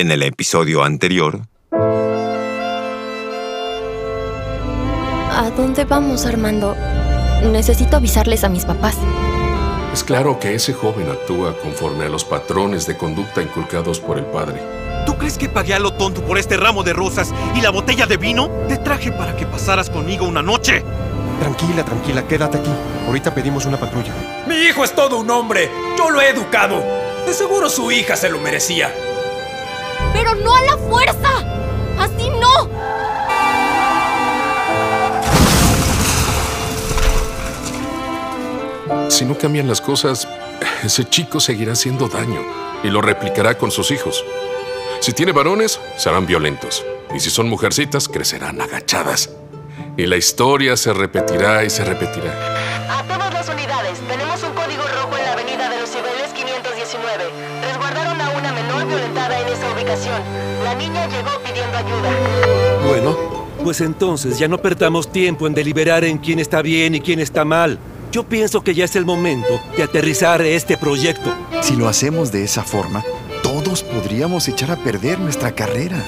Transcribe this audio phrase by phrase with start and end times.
[0.00, 1.42] En el episodio anterior...
[5.30, 6.74] ¿A dónde vamos, Armando?
[7.42, 8.96] Necesito avisarles a mis papás.
[9.92, 14.24] Es claro que ese joven actúa conforme a los patrones de conducta inculcados por el
[14.24, 14.62] padre.
[15.04, 18.06] ¿Tú crees que pagué a lo tonto por este ramo de rosas y la botella
[18.06, 18.48] de vino?
[18.68, 20.82] Te traje para que pasaras conmigo una noche.
[21.40, 22.70] Tranquila, tranquila, quédate aquí.
[23.06, 24.14] Ahorita pedimos una patrulla.
[24.48, 25.68] Mi hijo es todo un hombre.
[25.98, 26.82] Yo lo he educado.
[27.26, 28.90] De seguro su hija se lo merecía.
[30.12, 31.30] ¡Pero no a la fuerza!
[31.98, 32.70] ¡Así no!
[39.10, 40.28] Si no cambian las cosas,
[40.84, 42.40] ese chico seguirá haciendo daño
[42.82, 44.24] y lo replicará con sus hijos.
[45.00, 46.84] Si tiene varones, serán violentos.
[47.14, 49.30] Y si son mujercitas, crecerán agachadas.
[49.96, 53.09] Y la historia se repetirá y se repetirá.
[60.80, 62.86] Niña llegó pidiendo ayuda.
[62.86, 63.16] Bueno,
[63.62, 67.44] pues entonces ya no perdamos tiempo en deliberar en quién está bien y quién está
[67.44, 67.78] mal.
[68.10, 71.32] Yo pienso que ya es el momento de aterrizar este proyecto.
[71.60, 73.04] Si lo hacemos de esa forma,
[73.42, 76.02] todos podríamos echar a perder nuestra carrera.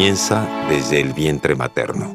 [0.00, 2.14] Comienza desde el vientre materno.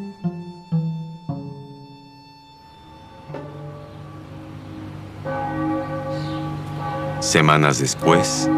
[7.20, 8.50] Semanas después,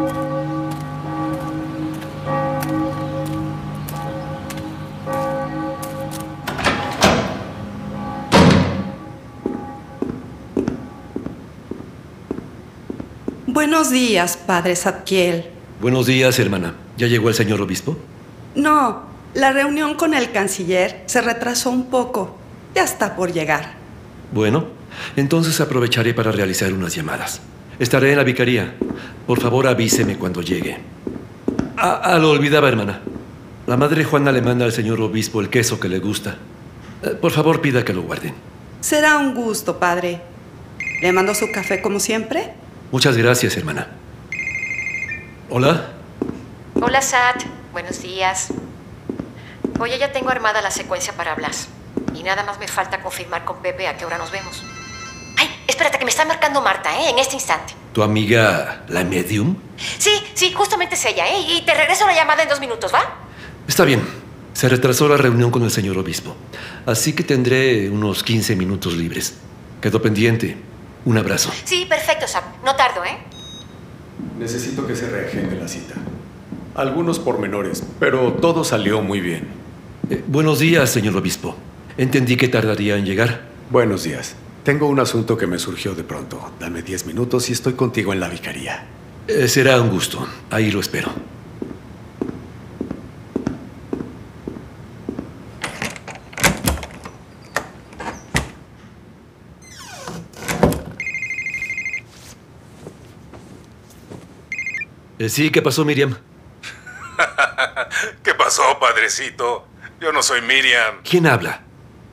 [13.46, 15.44] Buenos días, padre Zadkiel.
[15.82, 16.74] Buenos días, hermana.
[16.96, 17.94] ¿Ya llegó el señor obispo?
[18.54, 19.07] No,
[19.38, 22.36] la reunión con el canciller se retrasó un poco.
[22.74, 23.74] Ya está por llegar.
[24.32, 24.66] Bueno,
[25.14, 27.40] entonces aprovecharé para realizar unas llamadas.
[27.78, 28.74] Estaré en la vicaría.
[29.28, 30.78] Por favor, avíseme cuando llegue.
[31.76, 33.00] Ah, ah, lo olvidaba, hermana.
[33.68, 36.36] La madre Juana le manda al señor obispo el queso que le gusta.
[37.04, 38.34] Eh, por favor, pida que lo guarden.
[38.80, 40.20] Será un gusto, padre.
[41.00, 42.54] ¿Le mando su café como siempre?
[42.90, 43.86] Muchas gracias, hermana.
[45.48, 45.92] Hola.
[46.74, 47.44] Hola, Sat.
[47.72, 48.48] Buenos días.
[49.78, 51.68] Oye, ya tengo armada la secuencia para Blas.
[52.14, 54.64] Y nada más me falta confirmar con Pepe a qué hora nos vemos.
[55.36, 57.10] Ay, espérate, que me está marcando Marta, ¿eh?
[57.10, 57.74] En este instante.
[57.92, 59.56] ¿Tu amiga, la medium?
[59.98, 61.40] Sí, sí, justamente es ella, ¿eh?
[61.40, 63.02] Y te regreso la llamada en dos minutos, ¿va?
[63.68, 64.02] Está bien.
[64.52, 66.34] Se retrasó la reunión con el señor obispo.
[66.84, 69.38] Así que tendré unos 15 minutos libres.
[69.80, 70.56] Quedó pendiente.
[71.04, 71.52] Un abrazo.
[71.64, 72.42] Sí, perfecto, Sam.
[72.64, 73.18] No tardo, ¿eh?
[74.36, 75.94] Necesito que se reagende la cita.
[76.74, 79.67] Algunos pormenores, pero todo salió muy bien.
[80.10, 81.54] Eh, buenos días, señor obispo.
[81.98, 83.42] Entendí que tardaría en llegar.
[83.68, 84.36] Buenos días.
[84.64, 86.52] Tengo un asunto que me surgió de pronto.
[86.58, 88.86] Dame 10 minutos y estoy contigo en la vicaría.
[89.26, 90.26] Eh, será un gusto.
[90.50, 91.10] Ahí lo espero.
[105.18, 106.16] Eh, sí, ¿qué pasó, Miriam?
[108.22, 109.66] ¿Qué pasó, padrecito?
[110.00, 111.02] Yo no soy Miriam.
[111.02, 111.62] ¿Quién habla?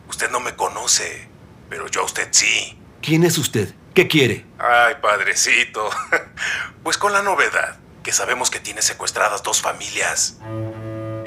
[0.10, 1.28] Usted no me conoce,
[1.70, 2.80] pero yo a usted sí.
[3.02, 3.74] ¿Quién es usted?
[3.94, 4.46] ¿Qué quiere?
[4.60, 5.90] Ay, padrecito.
[6.84, 10.38] Pues con la novedad que sabemos que tiene secuestradas dos familias.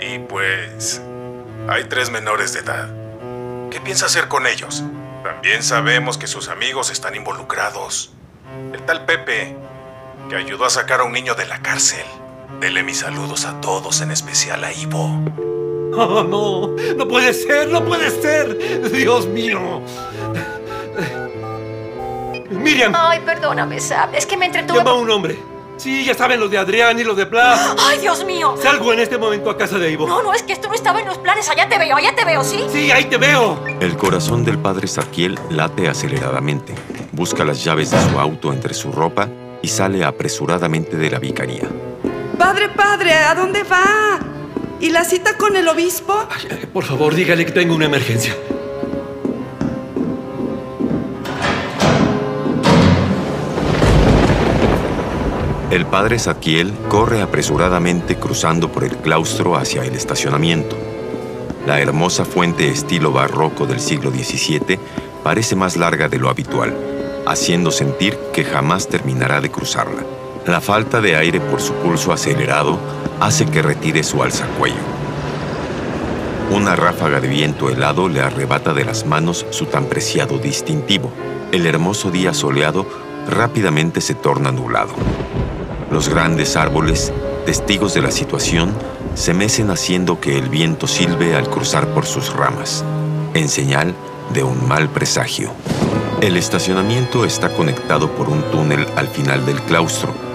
[0.01, 1.01] Y pues...
[1.69, 2.89] Hay tres menores de edad.
[3.71, 4.85] ¿Qué piensa hacer con ellos?
[5.25, 8.13] También sabemos que sus amigos están involucrados.
[8.73, 9.57] El tal Pepe,
[10.31, 12.07] que ayudó a sacar a un niño de la cárcel.
[12.61, 15.58] Dele mis saludos a todos, en especial a Ivo.
[15.93, 18.91] Oh, no, no puede ser, no puede ser.
[18.93, 19.83] Dios mío.
[22.51, 22.93] Miriam.
[22.97, 24.15] Ay, perdóname, Sam.
[24.15, 24.79] Es que me entretuve.
[24.79, 25.39] Llama a un hombre.
[25.77, 27.77] Sí, ya saben lo de Adrián y lo de Blas.
[27.87, 28.57] ¡Ay, Dios mío!
[28.61, 30.09] Salgo en este momento a casa de Ivo.
[30.09, 31.49] No, no, es que esto no estaba en los planes.
[31.49, 32.65] Allá te veo, allá te veo, ¿sí?
[32.73, 33.63] Sí, ahí te veo.
[33.79, 36.75] el corazón del padre Zadkiel late aceleradamente.
[37.13, 39.29] Busca las llaves de su auto entre su ropa
[39.63, 41.69] y sale apresuradamente de la vicaría.
[42.37, 44.19] Padre, padre, ¿a dónde va?
[44.81, 46.15] ¿Y la cita con el obispo?
[46.31, 48.35] Ay, por favor, dígale que tengo una emergencia.
[55.71, 60.77] El padre Zadkiel corre apresuradamente cruzando por el claustro hacia el estacionamiento.
[61.67, 64.79] La hermosa fuente estilo barroco del siglo XVII
[65.23, 66.75] parece más larga de lo habitual,
[67.27, 70.03] haciendo sentir que jamás terminará de cruzarla.
[70.47, 72.79] La falta de aire por su pulso acelerado
[73.21, 74.77] hace que retire su alzacuello.
[76.51, 81.11] Una ráfaga de viento helado le arrebata de las manos su tan preciado distintivo.
[81.53, 82.87] El hermoso día soleado
[83.29, 84.95] rápidamente se torna nublado.
[85.91, 87.13] Los grandes árboles,
[87.45, 88.73] testigos de la situación,
[89.15, 92.85] se mecen haciendo que el viento silbe al cruzar por sus ramas,
[93.35, 93.95] en señal
[94.33, 95.51] de un mal presagio.
[96.21, 100.28] El estacionamiento está conectado por un túnel al final del claustro.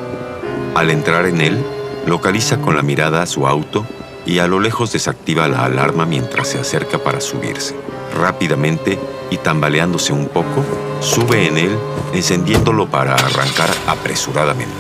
[0.76, 1.64] Al entrar en él,
[2.08, 3.86] localiza con la mirada su auto
[4.26, 7.76] y a lo lejos desactiva la alarma mientras se acerca para subirse.
[8.18, 9.00] Rápidamente
[9.30, 10.64] y tambaleándose un poco,
[11.00, 11.78] sube en él,
[12.14, 14.74] encendiéndolo para arrancar apresuradamente.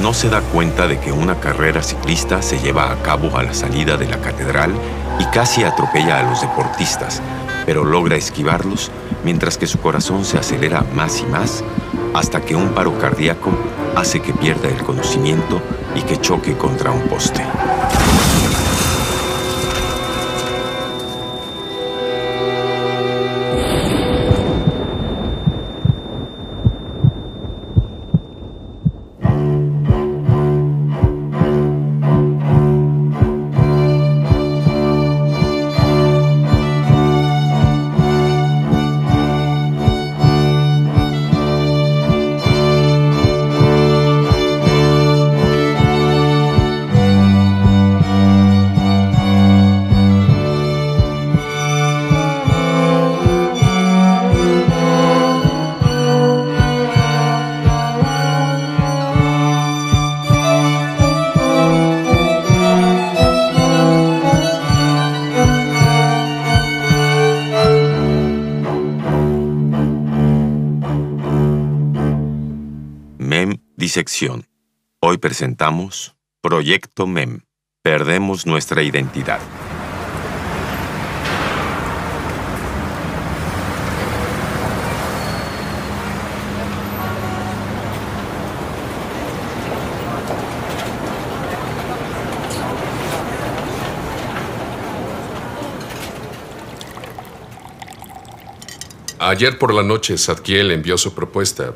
[0.00, 3.54] No se da cuenta de que una carrera ciclista se lleva a cabo a la
[3.54, 4.72] salida de la catedral
[5.18, 7.22] y casi atropella a los deportistas,
[7.66, 8.90] pero logra esquivarlos
[9.24, 11.64] mientras que su corazón se acelera más y más
[12.14, 13.50] hasta que un paro cardíaco
[13.96, 15.60] hace que pierda el conocimiento
[15.94, 17.42] y que choque contra un poste.
[73.92, 74.46] Disección.
[75.02, 77.42] Hoy presentamos Proyecto MEM.
[77.82, 79.38] Perdemos nuestra identidad.
[99.22, 101.74] Ayer por la noche Zadkiel envió su propuesta.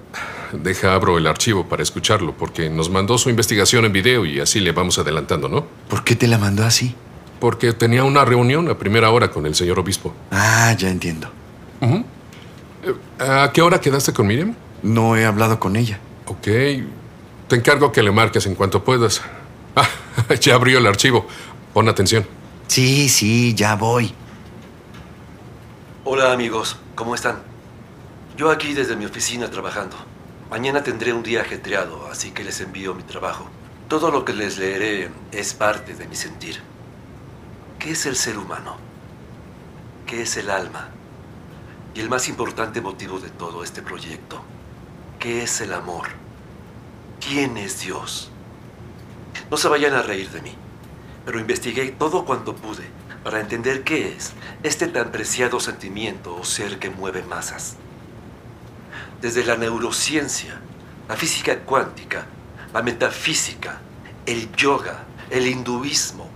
[0.52, 4.58] Deja abro el archivo para escucharlo porque nos mandó su investigación en video y así
[4.58, 5.64] le vamos adelantando, ¿no?
[5.88, 6.96] ¿Por qué te la mandó así?
[7.38, 10.12] Porque tenía una reunión a primera hora con el señor obispo.
[10.32, 11.28] Ah, ya entiendo.
[11.82, 14.56] Eh, ¿A qué hora quedaste con Miriam?
[14.82, 16.00] No he hablado con ella.
[16.26, 16.42] Ok.
[16.42, 19.20] Te encargo que le marques en cuanto puedas.
[19.78, 21.26] Ah, ya abrió el archivo.
[21.74, 22.26] Pon atención.
[22.66, 24.10] Sí, sí, ya voy.
[26.08, 27.42] Hola amigos, ¿cómo están?
[28.36, 29.96] Yo aquí desde mi oficina trabajando.
[30.48, 33.48] Mañana tendré un día ajetreado, así que les envío mi trabajo.
[33.88, 36.62] Todo lo que les leeré es parte de mi sentir.
[37.80, 38.76] ¿Qué es el ser humano?
[40.06, 40.90] ¿Qué es el alma?
[41.92, 44.40] Y el más importante motivo de todo este proyecto.
[45.18, 46.06] ¿Qué es el amor?
[47.18, 48.30] ¿Quién es Dios?
[49.50, 50.54] No se vayan a reír de mí,
[51.24, 56.78] pero investigué todo cuanto pude para entender qué es este tan preciado sentimiento o ser
[56.78, 57.74] que mueve masas.
[59.20, 60.60] Desde la neurociencia,
[61.08, 62.24] la física cuántica,
[62.72, 63.80] la metafísica,
[64.26, 66.30] el yoga, el hinduismo,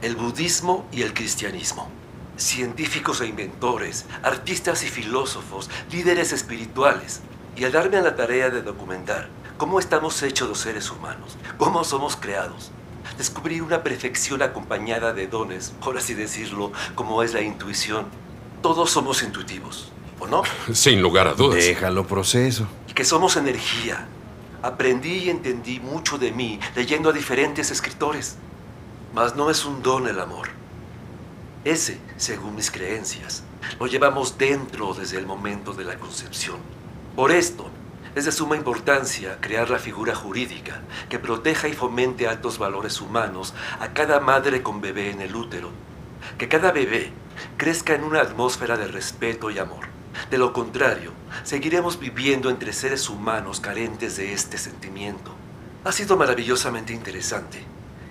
[0.00, 1.90] el budismo y el cristianismo.
[2.36, 7.20] Científicos e inventores, artistas y filósofos, líderes espirituales.
[7.56, 11.82] Y al darme a la tarea de documentar cómo estamos hechos los seres humanos, cómo
[11.82, 12.70] somos creados,
[13.16, 18.06] descubrí una perfección acompañada de dones, por así decirlo, como es la intuición.
[18.62, 20.42] Todos somos intuitivos, ¿o no?
[20.72, 21.64] Sin lugar a dudas.
[21.64, 22.66] Déjalo proceso.
[22.88, 24.06] Y que somos energía.
[24.62, 28.36] Aprendí y entendí mucho de mí leyendo a diferentes escritores.
[29.14, 30.48] Mas no es un don el amor.
[31.64, 33.42] Ese, según mis creencias,
[33.78, 36.56] lo llevamos dentro desde el momento de la concepción.
[37.16, 37.68] Por esto,
[38.14, 43.54] es de suma importancia crear la figura jurídica que proteja y fomente altos valores humanos
[43.80, 45.70] a cada madre con bebé en el útero.
[46.36, 47.12] Que cada bebé
[47.56, 49.86] crezca en una atmósfera de respeto y amor.
[50.30, 51.12] De lo contrario,
[51.44, 55.34] seguiremos viviendo entre seres humanos carentes de este sentimiento.
[55.84, 57.64] Ha sido maravillosamente interesante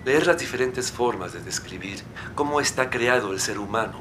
[0.04, 2.02] leer las diferentes formas de describir
[2.34, 4.00] cómo está creado el ser humano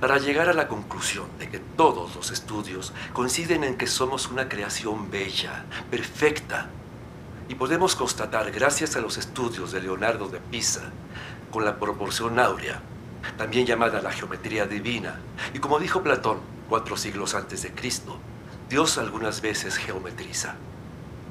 [0.00, 4.48] para llegar a la conclusión de que todos los estudios coinciden en que somos una
[4.48, 6.68] creación bella, perfecta,
[7.48, 10.90] y podemos constatar, gracias a los estudios de Leonardo de Pisa,
[11.50, 12.82] con la proporción áurea,
[13.36, 15.18] también llamada la geometría divina,
[15.54, 18.18] y como dijo Platón cuatro siglos antes de Cristo,
[18.68, 20.56] Dios algunas veces geometriza.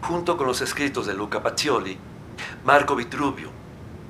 [0.02, 1.98] Junto con los escritos de Luca Pacioli,
[2.66, 3.50] Marco Vitruvio,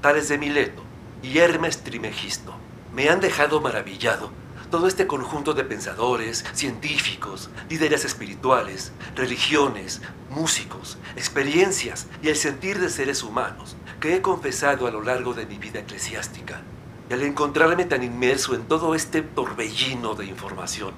[0.01, 0.81] Tales de Mileto
[1.21, 2.53] y Hermes Trimegisto,
[2.97, 4.31] Me han dejado maravillado
[4.71, 10.01] todo este conjunto de pensadores, científicos, líderes espirituales, religiones,
[10.31, 15.45] músicos, experiencias y el sentir de seres humanos que he confesado a lo largo de
[15.45, 16.63] mi vida eclesiástica.
[17.07, 20.95] Y al encontrarme tan inmerso en todo este torbellino de información,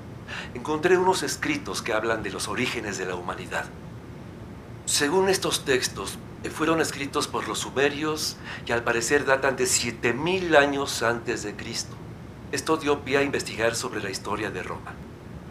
[0.53, 3.65] encontré unos escritos que hablan de los orígenes de la humanidad.
[4.89, 10.55] Según estos textos, eh, fueron escritos por los sumerios y al parecer datan de 7000
[10.55, 11.95] años antes de Cristo.
[12.51, 14.95] Esto dio pie a investigar sobre la historia de Roma,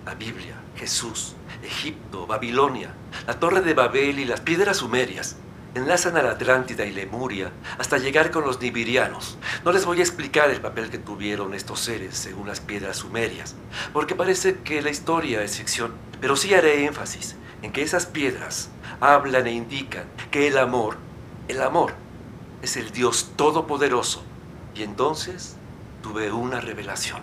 [0.04, 2.92] la Biblia, Jesús, Egipto, Babilonia,
[3.28, 5.36] la Torre de Babel y las piedras sumerias.
[5.76, 9.38] Enlazan a la Atlántida y Lemuria hasta llegar con los nibirianos.
[9.64, 13.54] No les voy a explicar el papel que tuvieron estos seres según las piedras sumerias,
[13.92, 18.70] porque parece que la historia es ficción, pero sí haré énfasis en que esas piedras
[19.00, 20.96] hablan e indican que el amor,
[21.48, 21.92] el amor,
[22.62, 24.22] es el Dios todopoderoso.
[24.74, 25.56] Y entonces
[26.02, 27.20] tuve una revelación.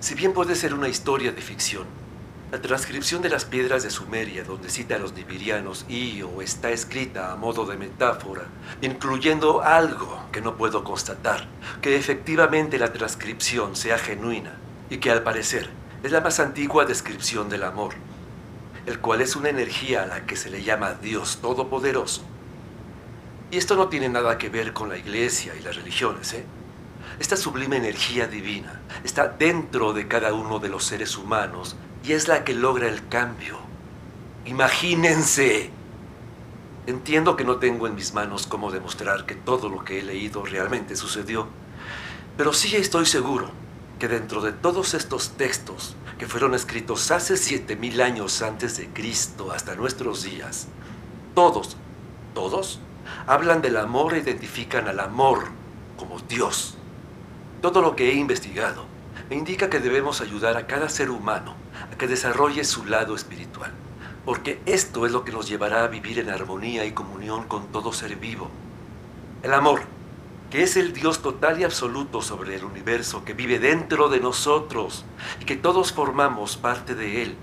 [0.00, 1.86] Si bien puede ser una historia de ficción,
[2.50, 6.70] la transcripción de las piedras de Sumeria, donde cita a los nibirianos y o está
[6.70, 8.44] escrita a modo de metáfora,
[8.80, 11.46] incluyendo algo que no puedo constatar,
[11.82, 14.56] que efectivamente la transcripción sea genuina
[14.88, 15.68] y que al parecer
[16.02, 17.94] es la más antigua descripción del amor,
[18.88, 22.22] el cual es una energía a la que se le llama Dios Todopoderoso.
[23.50, 26.46] Y esto no tiene nada que ver con la iglesia y las religiones, ¿eh?
[27.20, 32.28] Esta sublime energía divina está dentro de cada uno de los seres humanos y es
[32.28, 33.58] la que logra el cambio.
[34.46, 35.70] Imagínense.
[36.86, 40.46] Entiendo que no tengo en mis manos cómo demostrar que todo lo que he leído
[40.46, 41.46] realmente sucedió,
[42.38, 43.50] pero sí estoy seguro
[43.98, 49.52] que dentro de todos estos textos que fueron escritos hace 7000 años antes de Cristo
[49.52, 50.66] hasta nuestros días,
[51.34, 51.76] todos,
[52.34, 52.80] todos,
[53.26, 55.46] hablan del amor e identifican al amor
[55.96, 56.76] como Dios.
[57.62, 58.84] Todo lo que he investigado
[59.30, 61.54] me indica que debemos ayudar a cada ser humano
[61.92, 63.70] a que desarrolle su lado espiritual,
[64.24, 67.92] porque esto es lo que nos llevará a vivir en armonía y comunión con todo
[67.92, 68.50] ser vivo.
[69.44, 69.82] El amor,
[70.50, 75.04] que es el Dios total y absoluto sobre el universo que vive dentro de nosotros
[75.40, 77.36] y que todos formamos parte de él.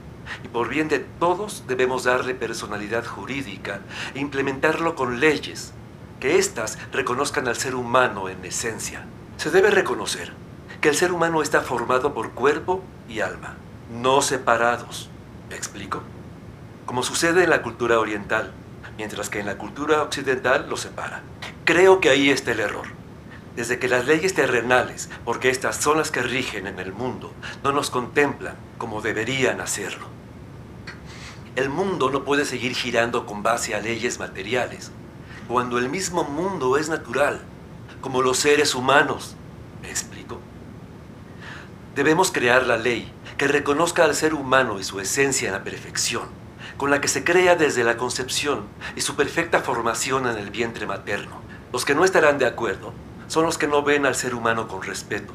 [0.43, 3.81] Y por bien de todos debemos darle personalidad jurídica
[4.15, 5.71] e implementarlo con leyes,
[6.19, 9.05] que éstas reconozcan al ser humano en esencia.
[9.38, 10.33] Se debe reconocer
[10.81, 13.55] que el ser humano está formado por cuerpo y alma,
[13.91, 15.09] no separados.
[15.50, 16.01] ¿Me explico?
[16.88, 18.51] Como sucede en la cultura oriental,
[18.97, 21.21] mientras que en la cultura occidental los separa.
[21.65, 22.95] Creo que ahí está el error.
[23.55, 27.33] Desde que las leyes terrenales, porque estas son las que rigen en el mundo,
[27.63, 30.07] no nos contemplan como deberían hacerlo.
[31.55, 34.91] El mundo no puede seguir girando con base a leyes materiales,
[35.47, 37.41] cuando el mismo mundo es natural
[38.01, 39.38] como los seres humanos.
[39.81, 40.39] ¿Me explico?
[41.95, 46.27] Debemos crear la ley que reconozca al ser humano y su esencia en la perfección,
[46.75, 48.65] con la que se crea desde la concepción
[48.97, 51.39] y su perfecta formación en el vientre materno.
[51.71, 52.93] Los que no estarán de acuerdo
[53.27, 55.34] son los que no ven al ser humano con respeto,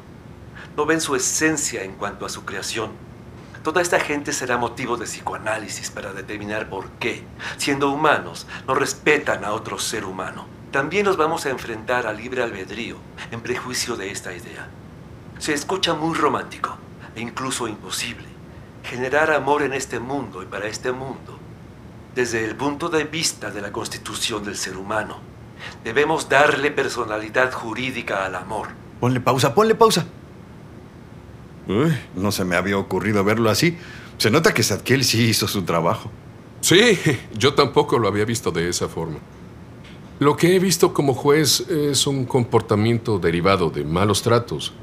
[0.75, 2.91] no ven su esencia en cuanto a su creación.
[3.63, 7.23] Toda esta gente será motivo de psicoanálisis para determinar por qué,
[7.57, 12.43] siendo humanos, no respetan a otro ser humano también nos vamos a enfrentar al libre
[12.43, 12.95] albedrío
[13.29, 14.69] en prejuicio de esta idea.
[15.37, 16.77] Se escucha muy romántico
[17.13, 18.25] e incluso imposible
[18.81, 21.37] generar amor en este mundo y para este mundo.
[22.15, 25.19] Desde el punto de vista de la constitución del ser humano,
[25.83, 28.69] debemos darle personalidad jurídica al amor.
[28.99, 30.05] Ponle pausa, ponle pausa.
[31.67, 33.77] Uy, no se me había ocurrido verlo así.
[34.17, 36.11] Se nota que Zadkiel sí hizo su trabajo.
[36.61, 36.97] Sí,
[37.35, 39.17] yo tampoco lo había visto de esa forma.
[40.19, 44.73] Lo que he visto como juez es un comportamiento derivado de malos tratos.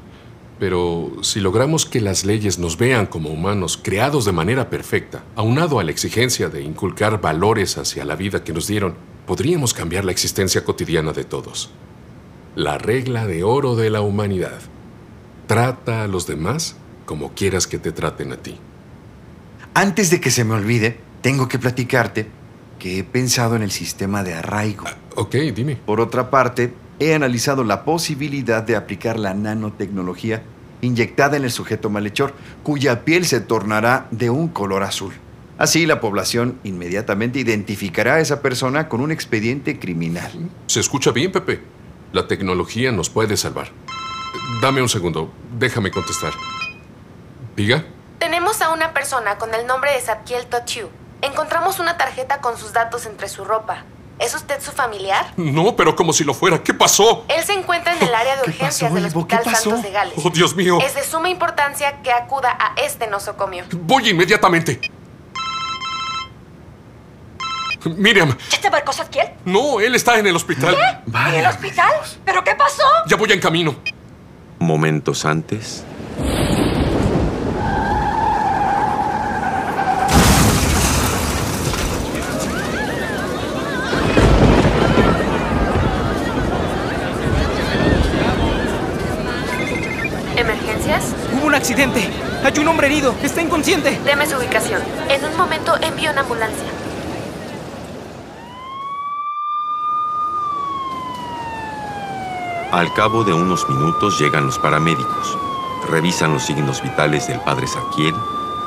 [0.59, 5.79] Pero si logramos que las leyes nos vean como humanos creados de manera perfecta, aunado
[5.79, 8.95] a la exigencia de inculcar valores hacia la vida que nos dieron,
[9.29, 11.69] podríamos cambiar la existencia cotidiana de todos.
[12.55, 14.59] La regla de oro de la humanidad.
[15.45, 18.57] Trata a los demás como quieras que te traten a ti.
[19.75, 22.25] Antes de que se me olvide, tengo que platicarte
[22.79, 24.85] que he pensado en el sistema de arraigo.
[25.15, 25.75] ok, dime.
[25.75, 30.41] Por otra parte, he analizado la posibilidad de aplicar la nanotecnología
[30.81, 32.33] inyectada en el sujeto malhechor,
[32.63, 35.13] cuya piel se tornará de un color azul.
[35.59, 40.31] Así la población inmediatamente identificará a esa persona con un expediente criminal.
[40.67, 41.61] Se escucha bien, Pepe.
[42.13, 43.69] La tecnología nos puede salvar.
[44.61, 46.31] Dame un segundo, déjame contestar.
[47.57, 47.83] Diga.
[48.19, 50.87] Tenemos a una persona con el nombre de Zadkiel Totiu.
[51.21, 53.83] Encontramos una tarjeta con sus datos entre su ropa.
[54.17, 55.33] ¿Es usted su familiar?
[55.35, 56.63] No, pero como si lo fuera.
[56.63, 57.25] ¿Qué pasó?
[57.27, 59.27] Él se encuentra en el área de urgencias del Ivo?
[59.27, 59.69] ¿Qué Hospital pasó?
[59.71, 60.13] Santos de Gales.
[60.23, 60.79] Oh, Dios mío.
[60.81, 63.65] Es de suma importancia que acuda a este nosocomio.
[63.71, 64.79] Voy inmediatamente.
[67.85, 69.27] Miriam, ¿Ya te marcó Zadkiel?
[69.45, 70.75] no, él está en el hospital.
[71.07, 71.91] ¿En el hospital?
[72.25, 72.83] ¿Pero qué pasó?
[73.07, 73.75] Ya voy en camino.
[74.59, 75.85] Momentos antes,
[90.35, 91.13] ¿Emergencias?
[91.33, 92.01] Hubo un accidente.
[92.43, 93.13] Hay un hombre herido.
[93.23, 93.99] Está inconsciente.
[94.05, 94.81] Deme su ubicación.
[95.09, 96.65] En un momento envío una ambulancia.
[102.71, 105.37] Al cabo de unos minutos llegan los paramédicos,
[105.89, 108.13] revisan los signos vitales del padre Saquiel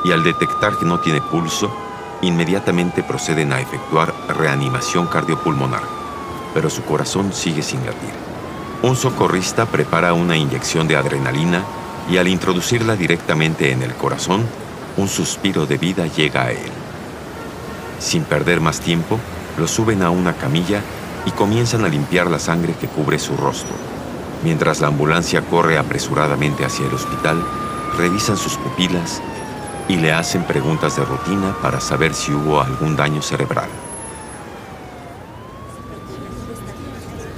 [0.02, 1.71] y al detectar que no tiene pulso,
[2.21, 5.82] inmediatamente proceden a efectuar reanimación cardiopulmonar,
[6.52, 8.11] pero su corazón sigue sin latir.
[8.82, 11.62] Un socorrista prepara una inyección de adrenalina
[12.11, 14.44] y al introducirla directamente en el corazón,
[14.97, 16.73] un suspiro de vida llega a él.
[18.00, 19.21] Sin perder más tiempo,
[19.56, 20.82] lo suben a una camilla
[21.25, 23.91] y comienzan a limpiar la sangre que cubre su rostro.
[24.42, 27.42] Mientras la ambulancia corre apresuradamente hacia el hospital,
[27.96, 29.22] revisan sus pupilas
[29.88, 33.68] y le hacen preguntas de rutina para saber si hubo algún daño cerebral.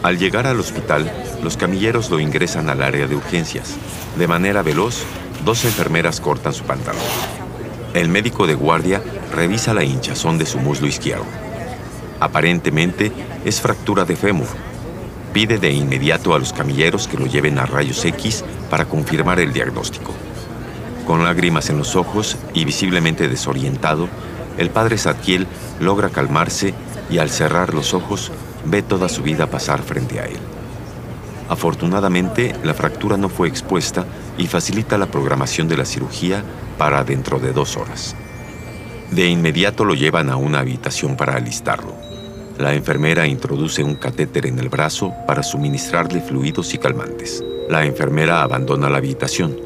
[0.02, 1.11] Al llegar al hospital,
[1.42, 3.75] los camilleros lo ingresan al área de urgencias.
[4.18, 5.02] De manera veloz,
[5.44, 7.02] dos enfermeras cortan su pantalón.
[7.94, 11.25] El médico de guardia revisa la hinchazón de su muslo izquierdo.
[12.20, 13.12] Aparentemente
[13.44, 14.49] es fractura de fémur.
[15.34, 19.52] Pide de inmediato a los camilleros que lo lleven a rayos X para confirmar el
[19.52, 20.14] diagnóstico.
[21.08, 24.08] Con lágrimas en los ojos y visiblemente desorientado,
[24.58, 25.48] el padre Zadkiel
[25.80, 26.72] logra calmarse
[27.10, 28.30] y al cerrar los ojos
[28.64, 30.38] ve toda su vida pasar frente a él.
[31.48, 34.06] Afortunadamente, la fractura no fue expuesta
[34.38, 36.44] y facilita la programación de la cirugía
[36.78, 38.14] para dentro de dos horas.
[39.10, 42.13] De inmediato lo llevan a una habitación para alistarlo.
[42.58, 47.43] La enfermera introduce un catéter en el brazo para suministrarle fluidos y calmantes.
[47.69, 49.56] La enfermera abandona la habitación.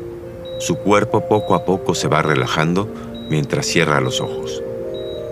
[0.58, 2.88] Su cuerpo poco a poco se va relajando
[3.28, 4.62] mientras cierra los ojos.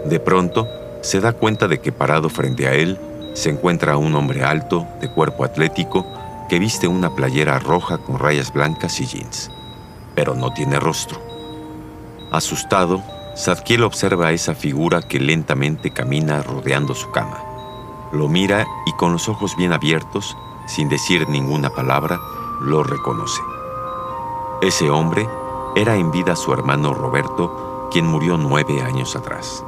[0.05, 0.69] De pronto,
[1.01, 2.99] se da cuenta de que parado frente a él
[3.33, 6.07] se encuentra un hombre alto, de cuerpo atlético,
[6.49, 9.51] que viste una playera roja con rayas blancas y jeans,
[10.15, 11.21] pero no tiene rostro.
[12.31, 13.03] Asustado,
[13.37, 17.46] Zadkiel observa a esa figura que lentamente camina rodeando su cama.
[18.13, 22.19] Lo mira y con los ojos bien abiertos, sin decir ninguna palabra,
[22.61, 23.43] lo reconoce.
[24.63, 25.29] Ese hombre
[25.75, 29.65] era en vida su hermano Roberto, quien murió nueve años atrás.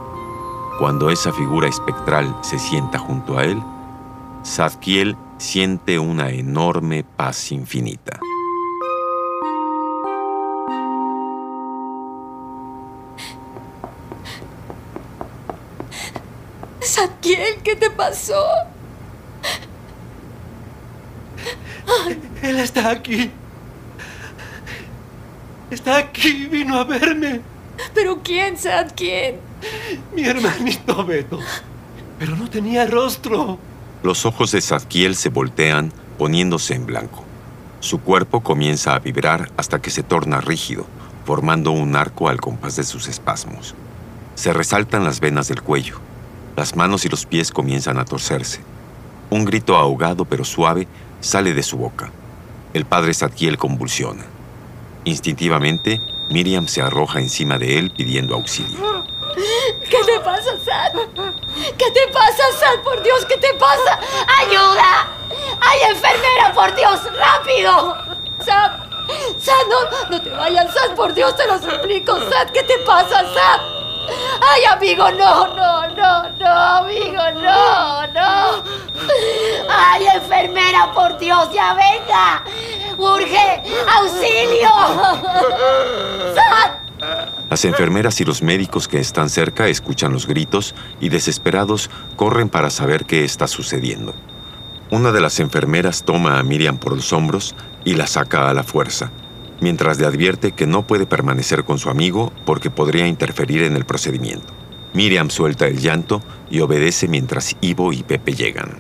[0.79, 3.63] Cuando esa figura espectral se sienta junto a él,
[4.45, 8.21] Zadkiel siente una enorme paz infinita.
[17.29, 18.43] Zadkiel, ¿qué te pasó?
[22.43, 23.31] Él está aquí.
[25.71, 27.43] Está aquí, vino a verme.
[27.95, 29.37] ¿Pero quién, Zadkiel?
[30.15, 31.39] Mi hermanito Beto.
[32.19, 33.59] Pero no tenía rostro.
[34.03, 37.25] Los ojos de Zadkiel se voltean, poniéndose en blanco.
[37.81, 40.87] Su cuerpo comienza a vibrar hasta que se torna rígido,
[41.27, 43.75] formando un arco al compás de sus espasmos.
[44.35, 46.08] Se resaltan las venas del cuello.
[46.59, 48.59] Las manos y los pies comienzan a torcerse.
[49.31, 50.89] Un grito ahogado pero suave
[51.21, 52.11] sale de su boca.
[52.75, 54.25] El padre Zadkiel convulsiona.
[55.05, 59.05] Instintivamente, Miriam se arroja encima de él pidiendo auxilio.
[59.89, 60.99] ¿Qué te pasa, Sad?
[61.79, 62.83] ¿Qué te pasa, Sad?
[62.83, 64.01] Por Dios, ¿qué te pasa?
[64.41, 65.07] ¡Ayuda!
[65.61, 66.99] ¡Ay, enfermera, por Dios!
[67.17, 67.97] ¡Rápido!
[68.45, 68.73] Sad,
[69.39, 72.51] Sad, no, no te vayas, Sad, por Dios, te lo suplico, Sad.
[72.51, 73.78] ¿Qué te pasa, Sad?
[74.41, 78.63] ¡Ay, amigo, no, no, no, no, amigo, no, no!
[79.71, 82.45] ¡Ay, enfermera, por Dios, ya venga!
[82.97, 83.63] ¡Urge!
[83.97, 84.71] ¡Auxilio!
[87.51, 92.71] Las enfermeras y los médicos que están cerca escuchan los gritos y desesperados corren para
[92.71, 94.15] saber qué está sucediendo.
[94.91, 98.65] Una de las enfermeras toma a Miriam por los hombros y la saca a la
[98.65, 99.11] fuerza,
[99.61, 103.85] mientras le advierte que no puede permanecer con su amigo porque podría interferir en el
[103.85, 104.53] procedimiento.
[104.95, 108.77] Miriam suelta el llanto y obedece mientras Ivo y Pepe llegan.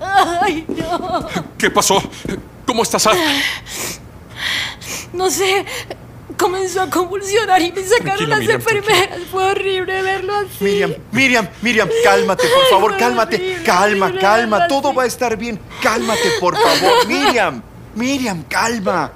[0.00, 1.26] ¡Ay, no!
[1.56, 2.02] ¿Qué pasó?
[2.66, 3.08] ¿Cómo estás?
[5.12, 5.64] No sé.
[6.38, 9.18] Comenzó a convulsionar y me sacaron las Miriam, enfermeras.
[9.30, 10.64] Fue horrible verlo así.
[10.64, 13.58] Miriam, Miriam, Miriam, cálmate, por favor, cálmate.
[13.64, 15.58] Calma, calma, todo va a estar bien.
[15.82, 17.62] Cálmate, por favor, Miriam.
[17.94, 19.12] Miriam, calma.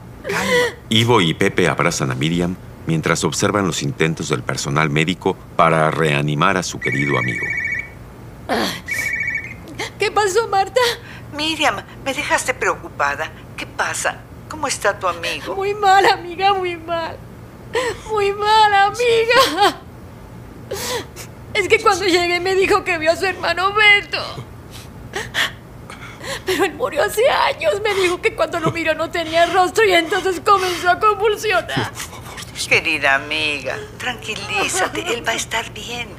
[0.88, 2.56] Ivo y Pepe abrazan a Miriam
[2.86, 7.46] mientras observan los intentos del personal médico para reanimar a su querido amigo.
[9.98, 10.80] ¿Qué pasó, Marta?
[11.36, 13.30] Miriam, me dejaste preocupada.
[13.56, 14.20] ¿Qué pasa?
[14.52, 15.56] ¿Cómo está tu amigo?
[15.56, 17.16] Muy mal, amiga, muy mal.
[18.10, 19.80] Muy mal, amiga.
[21.54, 24.22] Es que cuando llegué me dijo que vio a su hermano Beto.
[26.44, 27.80] Pero él murió hace años.
[27.82, 31.90] Me dijo que cuando lo miró no tenía rostro y entonces comenzó a convulsionar.
[32.68, 36.10] Querida amiga, tranquilízate, él va a estar bien.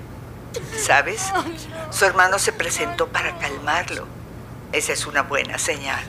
[0.76, 1.32] ¿Sabes?
[1.92, 4.08] Su hermano se presentó para calmarlo.
[4.72, 6.04] Esa es una buena señal.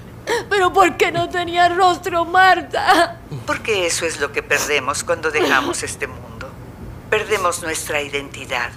[0.49, 3.19] Pero ¿por qué no tenía rostro, Marta?
[3.47, 6.51] Porque eso es lo que perdemos cuando dejamos este mundo.
[7.11, 8.71] Perdemos nuestra identidad.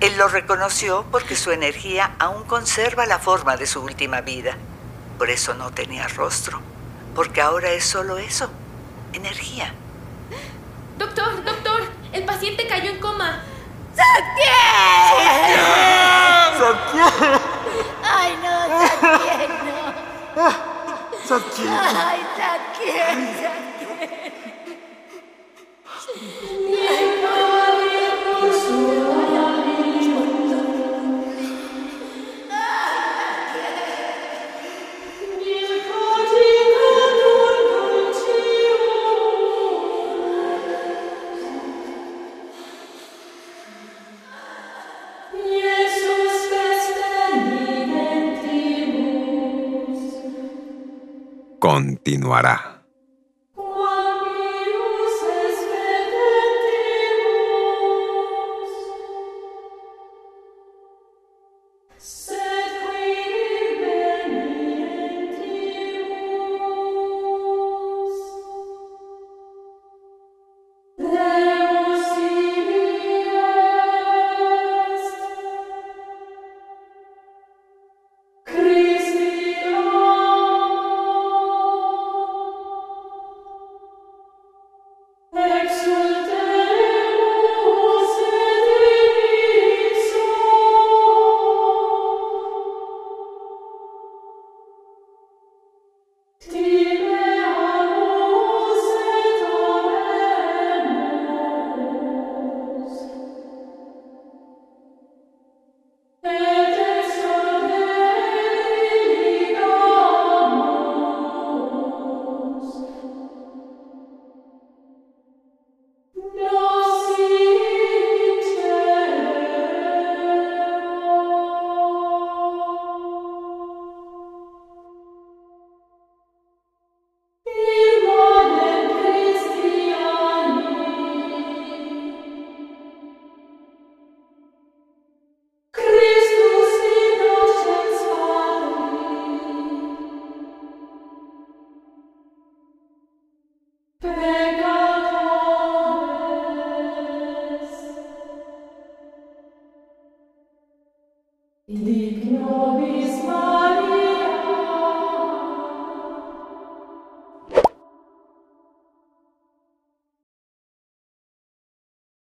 [0.00, 4.56] Él lo reconoció porque su energía aún conserva la forma de su última vida.
[5.18, 6.60] Por eso no tenía rostro.
[7.14, 8.50] Porque ahora es solo eso.
[9.12, 9.72] Energía.
[10.98, 13.42] Doctor, doctor, el paciente cayó en coma.
[18.02, 19.50] ¡Ay, no, Satiel,
[20.36, 20.75] no!
[21.28, 21.70] Takie.
[21.70, 23.16] Aj, takie.
[26.70, 27.06] Nie.
[52.26, 52.75] no hará.